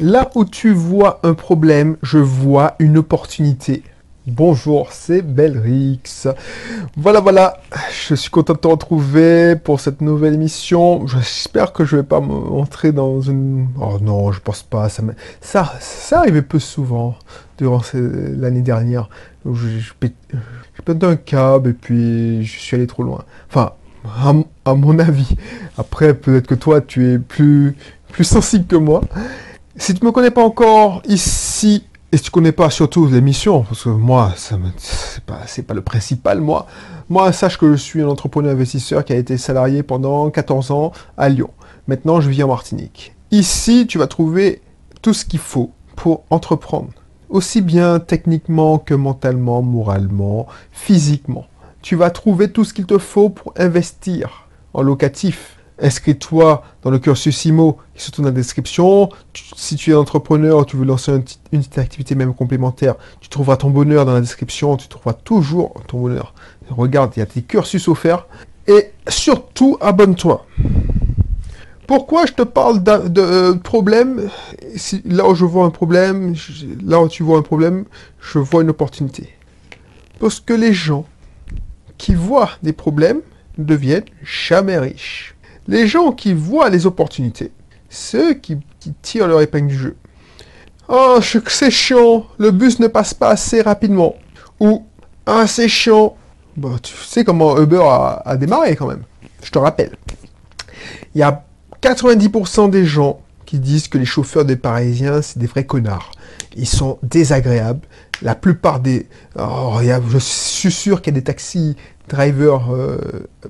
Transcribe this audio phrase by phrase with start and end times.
[0.00, 3.84] Là où tu vois un problème, je vois une opportunité.
[4.26, 6.26] Bonjour, c'est Belrix.
[6.96, 7.58] Voilà, voilà,
[7.92, 11.06] je suis content de te retrouver pour cette nouvelle émission.
[11.06, 13.68] J'espère que je vais pas m'entrer dans une...
[13.80, 14.88] Oh non, je pense pas.
[14.88, 15.04] Ça,
[15.40, 17.14] ça, ça arrivait peu souvent
[17.56, 19.08] durant l'année dernière.
[19.46, 19.80] J'ai
[20.84, 23.22] pété un câble et puis je suis allé trop loin.
[23.48, 23.74] Enfin,
[24.04, 24.34] à,
[24.64, 25.36] à mon avis.
[25.78, 27.76] Après, peut-être que toi, tu es plus,
[28.10, 29.00] plus sensible que moi.
[29.76, 33.82] Si tu me connais pas encore ici, et si tu connais pas surtout l'émission, parce
[33.82, 36.66] que moi, c'est pas, pas le principal, moi.
[37.08, 40.92] Moi, sache que je suis un entrepreneur investisseur qui a été salarié pendant 14 ans
[41.16, 41.50] à Lyon.
[41.88, 43.16] Maintenant, je vis en Martinique.
[43.32, 44.62] Ici, tu vas trouver
[45.02, 46.92] tout ce qu'il faut pour entreprendre.
[47.28, 51.46] Aussi bien techniquement que mentalement, moralement, physiquement.
[51.82, 56.98] Tu vas trouver tout ce qu'il te faut pour investir en locatif, inscris-toi dans le
[56.98, 59.08] cursus IMO qui se trouve dans la description.
[59.56, 63.70] si tu es entrepreneur, tu veux lancer une, petite activité même complémentaire, tu trouveras ton
[63.70, 66.34] bonheur dans la description, tu trouveras toujours ton bonheur.
[66.70, 68.26] Regarde, il y a des cursus offerts.
[68.66, 70.46] Et surtout, abonne-toi.
[71.86, 74.30] Pourquoi je te parle de, euh, problème?
[75.04, 76.34] Là où je vois un problème,
[76.82, 77.84] là où tu vois un problème,
[78.20, 79.34] je vois une opportunité.
[80.18, 81.04] Parce que les gens
[81.98, 83.20] qui voient des problèmes
[83.58, 85.33] ne deviennent jamais riches.
[85.66, 87.52] Les gens qui voient les opportunités,
[87.88, 88.58] ceux qui,
[89.00, 89.96] tirent leur épingle du jeu.
[90.88, 94.16] Oh, c'est chiant, le bus ne passe pas assez rapidement.
[94.60, 94.84] Ou,
[95.24, 96.16] ah, c'est chiant.
[96.56, 99.04] Bah, tu sais comment Uber a, démarré quand même.
[99.42, 99.96] Je te rappelle.
[101.14, 101.44] Il y a
[101.80, 106.12] 90% des gens qui disent que les chauffeurs des Parisiens, c'est des vrais connards.
[106.56, 107.86] Ils sont désagréables.
[108.22, 109.06] La plupart des...
[109.38, 109.78] Oh,
[110.08, 111.76] je suis sûr qu'il y a des taxis
[112.08, 112.98] drivers euh,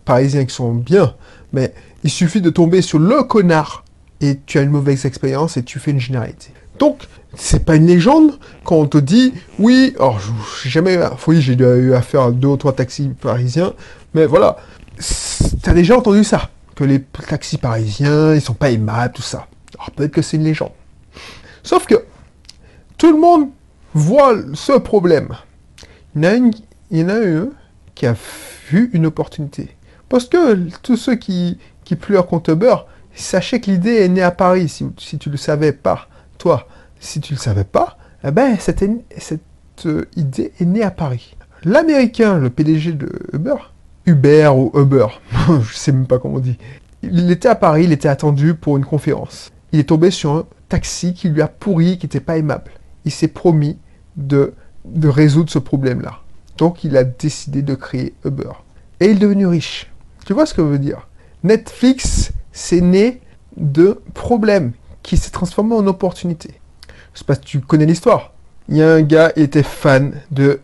[0.04, 1.14] parisiens qui sont bien,
[1.52, 3.84] mais il suffit de tomber sur le connard
[4.20, 6.50] et tu as une mauvaise expérience et tu fais une généralité.
[6.78, 10.20] Donc, c'est pas une légende quand on te dit, oui, alors
[10.62, 13.74] j'ai jamais, oui, j'ai eu affaire à deux ou trois taxis parisiens,
[14.12, 14.56] mais voilà,
[15.62, 19.46] t'as déjà entendu ça, que les taxis parisiens, ils sont pas aimables, tout ça.
[19.76, 20.72] Alors peut-être que c'est une légende.
[21.62, 22.04] Sauf que,
[22.98, 23.48] tout le monde
[23.92, 25.34] voit ce problème.
[26.14, 26.52] Il y en a, une,
[26.90, 27.48] il y en a un
[27.94, 28.14] qui a
[28.70, 29.76] vu une opportunité.
[30.08, 34.30] Parce que tous ceux qui, qui pleure contre beurre, sachez que l'idée est née à
[34.30, 36.08] Paris, si, tu le savais pas.
[36.38, 36.68] Toi,
[37.00, 38.84] si tu le savais pas, eh ben, cette,
[39.18, 39.40] cette
[39.86, 41.36] euh, idée est née à Paris.
[41.64, 43.56] L'Américain, le PDG de Uber,
[44.06, 45.06] Uber ou Uber,
[45.62, 46.58] je sais même pas comment on dit,
[47.02, 49.50] il était à Paris, il était attendu pour une conférence.
[49.72, 52.70] Il est tombé sur un taxi qui lui a pourri, qui n'était pas aimable.
[53.04, 53.78] Il s'est promis
[54.16, 56.20] de, de résoudre ce problème-là.
[56.58, 58.52] Donc il a décidé de créer Uber.
[59.00, 59.90] Et il est devenu riche.
[60.24, 61.08] Tu vois ce que je veux dire?
[61.42, 63.20] Netflix, c'est né
[63.56, 64.72] de problèmes
[65.02, 66.60] qui s'est transformé en opportunité.
[67.12, 68.32] Je sais pas si tu connais l'histoire.
[68.68, 70.60] Il y a un gars, il était fan de,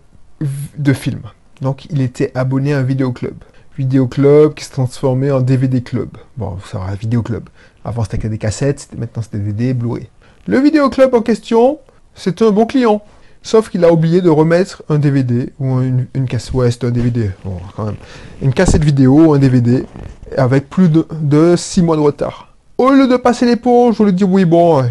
[0.78, 1.22] de films.
[1.60, 3.34] Donc, il était abonné à un vidéoclub.
[3.76, 6.08] Vidéoclub qui s'est transformé en DVD club.
[6.36, 7.48] Bon, ça va, vidéoclub.
[7.84, 10.08] Avant, c'était que des cassettes, maintenant, c'était DVD, Blu-ray.
[10.46, 11.78] Le vidéoclub en question,
[12.14, 13.02] c'est un bon client.
[13.42, 16.52] Sauf qu'il a oublié de remettre un DVD ou une, cassette.
[16.52, 17.30] Ouais, un DVD.
[18.42, 19.84] Une cassette vidéo, un DVD
[20.36, 22.54] avec plus de, 6 mois de retard.
[22.76, 24.84] Au lieu de passer l'éponge, je lui dis oui, bon,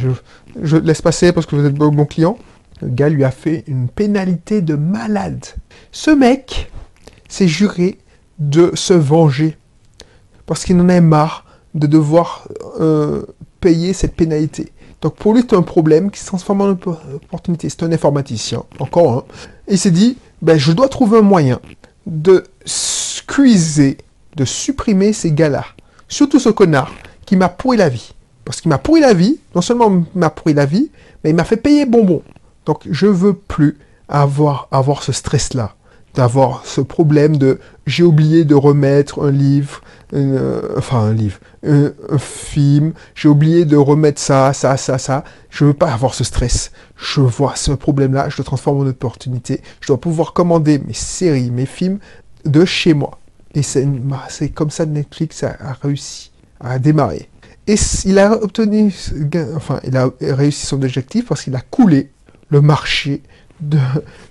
[0.61, 2.37] je, laisse passer parce que vous êtes bon client.
[2.81, 5.45] Le gars lui a fait une pénalité de malade.
[5.91, 6.71] Ce mec
[7.27, 7.99] s'est juré
[8.39, 9.57] de se venger
[10.45, 11.45] parce qu'il en a marre
[11.75, 12.47] de devoir
[12.79, 13.23] euh,
[13.59, 14.71] payer cette pénalité.
[15.01, 17.69] Donc pour lui, c'est un problème qui se transforme en opportunité.
[17.69, 19.23] C'est un informaticien, encore un.
[19.67, 21.59] il s'est dit, ben, je dois trouver un moyen
[22.05, 23.97] de squeezer
[24.35, 25.65] de supprimer ces gars-là.
[26.07, 26.91] Surtout ce connard
[27.25, 28.13] qui m'a pourri la vie.
[28.45, 30.89] Parce qu'il m'a pourri la vie, non seulement m'a pourri la vie,
[31.23, 32.23] mais il m'a fait payer bonbon.
[32.65, 33.77] Donc je veux plus
[34.07, 35.75] avoir, avoir ce stress-là,
[36.15, 39.81] d'avoir ce problème de j'ai oublié de remettre un livre,
[40.13, 45.23] euh, enfin un livre, un, film, j'ai oublié de remettre ça, ça, ça, ça.
[45.49, 46.71] Je veux pas avoir ce stress.
[46.95, 49.61] Je vois ce problème-là, je le transforme en opportunité.
[49.81, 51.99] Je dois pouvoir commander mes séries, mes films
[52.45, 53.19] de chez moi.
[53.55, 57.29] Et c'est comme ça Netflix a, réussi à démarrer.
[57.67, 58.93] Et il a obtenu,
[59.55, 62.09] enfin, il a réussi son objectif parce qu'il a coulé
[62.49, 63.21] le marché
[63.61, 63.77] de,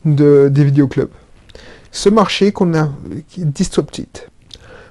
[0.04, 1.10] de, des vidéoclubs.
[1.90, 2.90] Ce marché qu'on a,
[3.29, 4.08] qui est disrupted.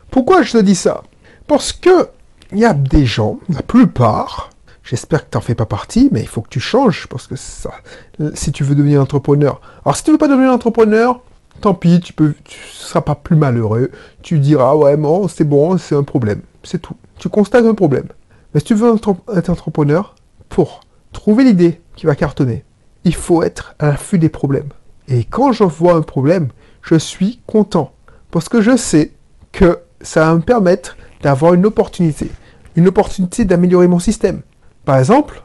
[0.09, 1.03] Pourquoi je te dis ça?
[1.47, 2.09] Parce que
[2.51, 4.49] il y a des gens, la plupart,
[4.83, 7.35] j'espère que tu n'en fais pas partie, mais il faut que tu changes parce que
[7.35, 9.59] si tu veux devenir entrepreneur.
[9.83, 11.21] Alors si tu veux pas devenir entrepreneur,
[11.59, 13.91] tant pis, tu peux, tu seras pas plus malheureux.
[14.21, 16.41] Tu diras, ouais, bon, c'est bon, c'est un problème.
[16.63, 16.95] C'est tout.
[17.17, 18.07] Tu constates un problème.
[18.53, 20.15] Mais si tu veux être entrepreneur,
[20.49, 22.63] pour trouver l'idée qui va cartonner.
[23.03, 24.69] Il faut être à l'affût des problèmes.
[25.07, 26.49] Et quand je vois un problème,
[26.87, 27.91] je suis content.
[28.31, 29.13] Parce que je sais
[29.51, 32.29] que ça va me permettre d'avoir une opportunité.
[32.75, 34.41] Une opportunité d'améliorer mon système.
[34.85, 35.43] Par exemple,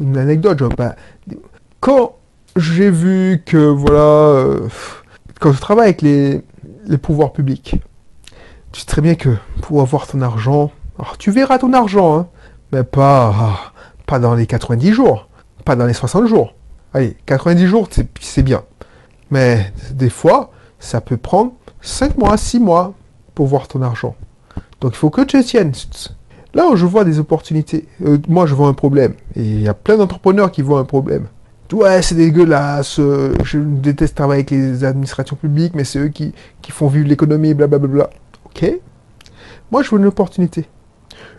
[0.00, 0.62] une anecdote,
[1.80, 2.16] quand
[2.56, 4.68] j'ai vu que, voilà, euh,
[5.40, 6.42] quand je travaille avec les,
[7.02, 7.76] pouvoirs publics,
[8.72, 10.70] tu sais très bien que pour avoir ton argent,
[11.18, 12.28] tu verras ton argent, hein,
[12.72, 13.74] mais pas,
[14.06, 15.28] pas dans les 90 jours,
[15.64, 16.54] pas dans les 60 jours.
[16.94, 17.88] Allez, 90 jours,
[18.20, 18.62] c'est bien.
[19.30, 22.94] Mais des fois, ça peut prendre 5 mois, 6 mois
[23.34, 24.16] pour voir ton argent.
[24.80, 25.72] Donc il faut que tu tiennes.
[26.54, 29.14] Là où je vois des opportunités, euh, moi je vois un problème.
[29.36, 31.26] Et il y a plein d'entrepreneurs qui voient un problème.
[31.72, 36.34] Ouais, c'est dégueulasse, euh, je déteste travailler avec les administrations publiques, mais c'est eux qui,
[36.62, 38.10] qui font vivre l'économie, blablabla.
[38.46, 38.80] Ok
[39.70, 40.66] Moi je vois une opportunité.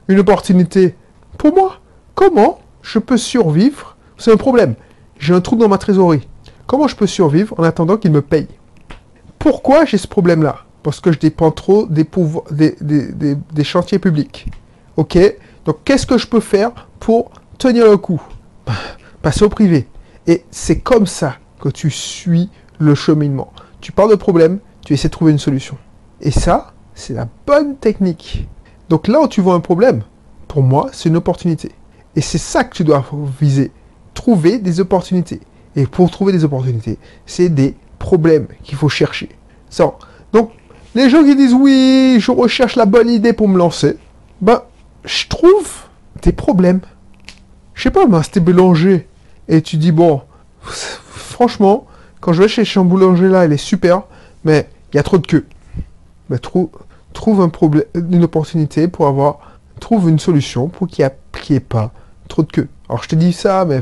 [0.08, 0.96] Une opportunité
[1.38, 1.80] pour moi.
[2.16, 3.98] Comment je peux survivre?
[4.18, 4.76] C'est un problème.
[5.20, 6.28] J'ai un trou dans ma trésorerie.
[6.72, 8.48] Comment je peux survivre en attendant qu'ils me payent
[9.40, 10.60] Pourquoi j'ai ce problème-là?
[10.84, 12.06] Parce que je dépends trop des,
[13.66, 14.48] chantiers publics.
[14.96, 15.18] Ok?
[15.66, 18.22] Donc qu'est-ce que je peux faire pour tenir le coup?
[19.22, 19.86] Passer au privé.
[20.28, 23.52] Et c'est comme ça que tu suis le cheminement.
[23.82, 25.76] Tu parles de problème, tu essaies de trouver une solution.
[26.22, 28.48] Et ça, c'est la bonne technique.
[28.88, 30.04] Donc là où tu vois un problème,
[30.48, 31.74] pour moi, c'est une opportunité.
[32.16, 33.04] Et c'est ça que tu dois
[33.42, 33.74] viser.
[34.14, 35.42] Trouver des opportunités.
[35.76, 39.30] Et pour trouver des opportunités, c'est des problèmes qu'il faut chercher.
[39.70, 39.94] Ça.
[40.34, 40.52] Donc,
[40.96, 43.98] les gens qui disent oui, je recherche la bonne idée pour me lancer,
[44.42, 44.62] ben,
[45.06, 45.72] je trouve
[46.22, 46.82] des problèmes.
[47.74, 49.08] Je sais pas, moi, c'était boulanger.
[49.48, 50.22] Et tu dis, bon,
[50.62, 51.88] franchement,
[52.20, 54.04] quand je vais chez un boulanger là, il est super,
[54.44, 55.46] mais il y a trop de queue.
[56.30, 56.40] Ben,
[57.14, 59.40] trouve un problème, une opportunité pour avoir,
[59.80, 61.04] trouve une solution pour qu'il
[61.50, 61.92] n'y ait, pas
[62.28, 62.70] trop de queue.
[62.88, 63.82] Alors je te dis ça, mais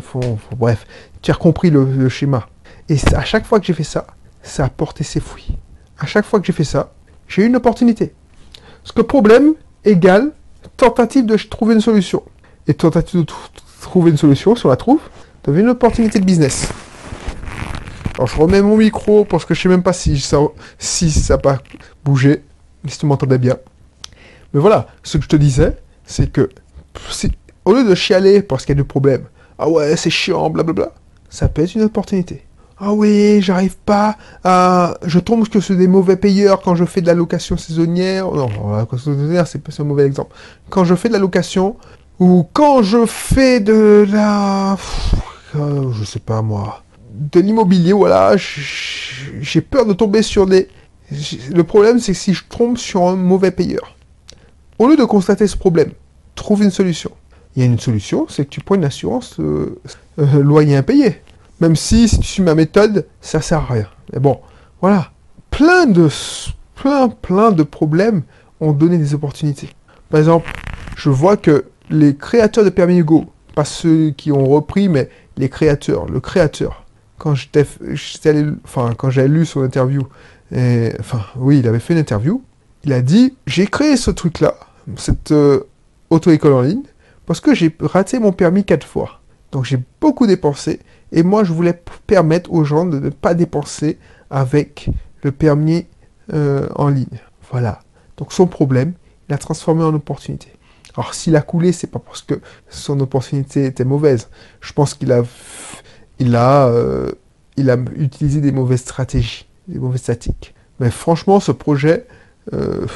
[0.57, 0.85] bref,
[1.21, 2.47] tu as compris le, schéma.
[2.87, 4.07] Et à chaque fois que j'ai fait ça,
[4.41, 5.57] ça a porté ses fruits.
[5.99, 6.91] À chaque fois que j'ai fait ça,
[7.27, 8.13] j'ai eu une opportunité.
[8.83, 9.53] Parce que problème
[9.85, 10.31] égale
[10.77, 12.23] tentative de trouver une solution.
[12.67, 13.33] Et tentative de
[13.81, 15.01] trouver une solution, si on la trouve,
[15.43, 16.69] tu une opportunité de business.
[18.15, 20.39] Alors je remets mon micro parce que je sais même pas si ça,
[20.77, 21.59] si ça pas
[22.03, 22.43] bougé,
[22.87, 23.57] si tu m'entendais bien.
[24.53, 26.49] Mais voilà, ce que je te disais, c'est que
[27.65, 29.25] au lieu de chialer parce qu'il y a des problèmes,
[29.57, 30.91] ah ouais, c'est chiant, blablabla,
[31.29, 32.43] ça peut être une opportunité.
[32.79, 34.95] Ah oui, j'arrive pas à...
[35.05, 38.31] Je tombe que c'est des mauvais payeurs quand je fais de la location saisonnière.
[38.31, 40.35] Non, la location saisonnière, c'est un mauvais exemple.
[40.69, 41.75] Quand je fais de la location,
[42.19, 44.77] ou quand je fais de la...
[45.55, 46.83] Euh, je sais pas moi...
[47.11, 50.69] De l'immobilier, voilà, j'ai peur de tomber sur des...
[51.51, 53.97] Le problème, c'est si je tombe sur un mauvais payeur,
[54.77, 55.91] au lieu de constater ce problème,
[56.35, 57.11] trouve une solution.
[57.55, 59.79] Il y a une solution, c'est que tu prends une assurance euh,
[60.19, 61.21] euh, loyer impayé.
[61.59, 63.87] Même si, si tu suis ma méthode, ça sert à rien.
[64.13, 64.39] Mais bon,
[64.81, 65.11] voilà.
[65.51, 66.07] Plein de,
[66.75, 68.23] plein, plein de problèmes
[68.61, 69.69] ont donné des opportunités.
[70.09, 70.51] Par exemple,
[70.95, 73.25] je vois que les créateurs de Permis Hugo,
[73.55, 76.85] pas ceux qui ont repris, mais les créateurs, le créateur,
[77.17, 77.65] quand j'étais,
[78.97, 80.03] quand j'ai lu son interview,
[80.51, 82.41] enfin, oui, il avait fait une interview,
[82.83, 84.55] il a dit, j'ai créé ce truc-là,
[84.95, 85.61] cette euh,
[86.09, 86.83] auto-école en ligne,
[87.29, 89.21] parce que j'ai raté mon permis quatre fois.
[89.51, 90.79] Donc j'ai beaucoup dépensé
[91.11, 93.99] et moi je voulais permettre aux gens de ne pas dépenser
[94.31, 94.89] avec
[95.21, 95.85] le permis
[96.33, 97.19] euh, en ligne.
[97.51, 97.81] Voilà.
[98.17, 98.93] Donc son problème,
[99.27, 100.47] il a transformé en opportunité.
[100.95, 104.29] Alors s'il a coulé, c'est pas parce que son opportunité était mauvaise.
[104.59, 105.21] Je pense qu'il a,
[106.17, 107.11] il a, euh,
[107.57, 110.55] il a utilisé des mauvaises stratégies, des mauvaises tactiques.
[110.79, 112.07] Mais franchement, ce projet,
[112.53, 112.87] euh,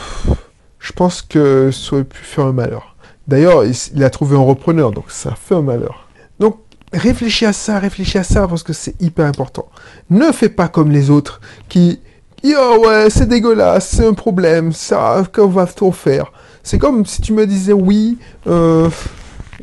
[0.80, 2.93] je pense que ça aurait pu faire un malheur.
[3.28, 6.08] D'ailleurs, il, a trouvé un repreneur, donc ça fait un malheur.
[6.40, 6.58] Donc,
[6.92, 9.68] réfléchis à ça, réfléchis à ça, parce que c'est hyper important.
[10.10, 11.40] Ne fais pas comme les autres
[11.70, 12.00] qui...
[12.46, 17.32] Oh ouais, c'est dégueulasse, c'est un problème, ça, qu'on va-t-on faire C'est comme si tu
[17.32, 18.90] me disais, oui, euh,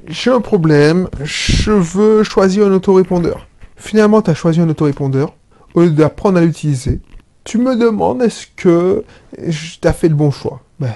[0.09, 3.47] j'ai un problème, je veux choisir un autorépondeur.
[3.77, 5.35] Finalement, tu as choisi un autorépondeur,
[5.75, 7.01] au lieu d'apprendre à l'utiliser.
[7.45, 9.05] Tu me demandes, est-ce que
[9.37, 10.93] tu as fait le bon choix ben,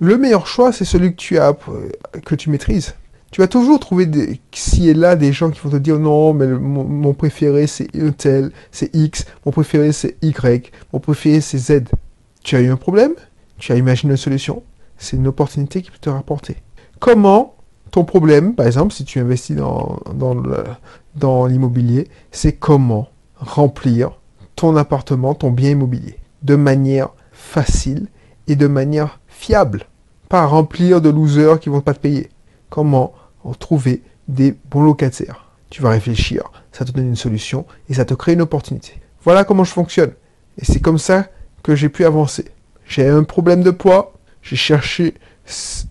[0.00, 1.56] le meilleur choix, c'est celui que tu as,
[2.24, 2.94] que tu maîtrises.
[3.30, 6.32] Tu vas toujours trouver des, ci et là des gens qui vont te dire non,
[6.32, 11.84] mais mon, préféré c'est tel, c'est X, mon préféré c'est Y, mon préféré c'est Z.
[12.42, 13.12] Tu as eu un problème,
[13.58, 14.62] tu as imaginé une solution,
[14.96, 16.56] c'est une opportunité qui peut te rapporter.
[17.00, 17.56] Comment
[17.90, 24.12] ton problème, par exemple, si tu investis dans l'immobilier, c'est comment remplir
[24.54, 28.08] ton appartement, ton bien immobilier, de manière facile
[28.48, 29.86] et de manière fiable.
[30.28, 32.30] Pas remplir de losers qui vont pas te payer.
[32.68, 33.14] Comment
[33.60, 35.44] trouver des bons locataires?
[35.70, 39.00] Tu vas réfléchir, ça te donne une solution et ça te crée une opportunité.
[39.22, 40.12] Voilà comment je fonctionne.
[40.58, 41.28] Et c'est comme ça
[41.62, 42.46] que j'ai pu avancer.
[42.86, 45.14] J'ai un problème de poids, j'ai cherché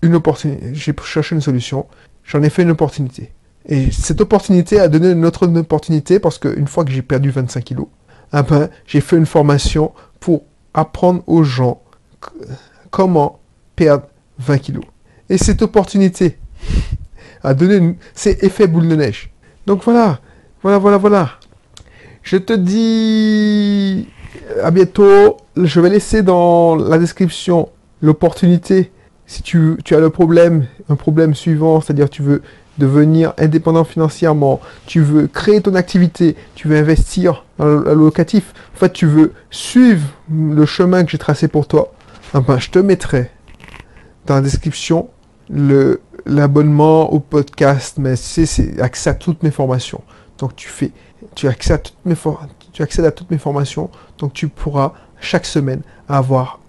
[0.01, 1.85] une opportunité, j'ai cherché une solution,
[2.23, 3.31] j'en ai fait une opportunité.
[3.67, 7.63] Et cette opportunité a donné une autre opportunité parce qu'une fois que j'ai perdu 25
[7.63, 7.87] kilos,
[8.31, 11.81] ah ben, j'ai fait une formation pour apprendre aux gens
[12.95, 13.39] comment
[13.75, 14.05] perdre
[14.39, 14.85] 20 kilos.
[15.29, 16.37] Et cette opportunité
[17.43, 19.31] a donné, c'est effet boule de neige.
[19.67, 20.21] Donc voilà,
[20.63, 21.31] voilà, voilà, voilà.
[22.23, 24.07] Je te dis
[24.63, 25.35] à bientôt.
[25.57, 27.67] Je vais laisser dans la description
[28.01, 28.91] l'opportunité.
[29.27, 32.43] Si tu, tu, as le problème, un problème suivant, c'est-à-dire tu veux
[32.77, 38.77] devenir indépendant financièrement, tu veux créer ton activité, tu veux investir dans le locatif, en
[38.77, 41.94] fait tu veux suivre le chemin que j'ai tracé pour toi,
[42.37, 43.31] ah ben, je te mettrai
[44.25, 45.09] dans la description
[46.25, 50.01] l'abonnement au podcast, mais c'est accès à toutes mes formations.
[50.37, 50.91] Donc tu fais,
[51.33, 52.17] tu accèdes à toutes mes
[52.73, 56.59] tu accèdes à toutes mes formations, donc tu pourras chaque semaine avoir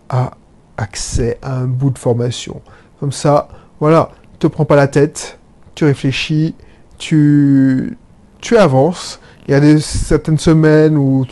[0.77, 2.63] accès à un bout de formation.
[3.01, 3.49] Comme ça,
[3.81, 5.41] voilà, te prends pas la tête,
[5.75, 6.55] tu réfléchis,
[6.97, 7.99] tu,
[8.41, 9.19] tu avances.
[9.49, 11.25] Il y a des, certaines semaines où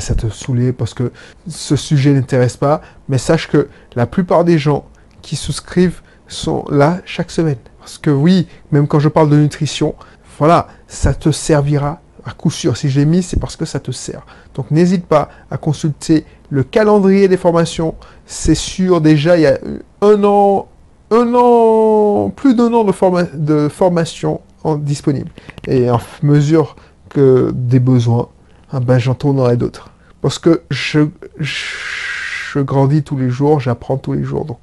[0.00, 1.12] ça te saoulait parce que
[1.48, 4.84] ce sujet n'intéresse pas, mais sache que la plupart des gens
[5.22, 7.56] qui souscrivent sont là chaque semaine.
[7.78, 9.94] Parce que oui, même quand je parle de nutrition,
[10.38, 12.76] voilà, ça te servira à coup sûr.
[12.76, 14.26] Si je l'ai mis, c'est parce que ça te sert.
[14.54, 17.94] Donc n'hésite pas à consulter le calendrier des formations.
[18.26, 19.58] C'est sûr, déjà, il y a
[20.02, 20.68] un an,
[21.10, 24.42] un an, plus d'un an de, de formation
[24.78, 25.30] disponible.
[25.66, 26.76] Et en mesure
[27.18, 28.28] des besoins,
[28.70, 29.90] ah ben, j'en tournerai d'autres.
[30.20, 31.00] Parce que je,
[31.38, 34.44] je grandis tous les jours, j'apprends tous les jours.
[34.44, 34.58] Donc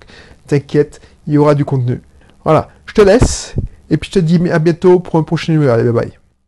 [0.47, 2.01] t'inquiète, il y aura du contenu.
[2.43, 3.55] Voilà, je te laisse.
[3.89, 5.71] Et puis je te dis à bientôt pour un prochain numéro.
[5.71, 6.20] Allez, bye bye.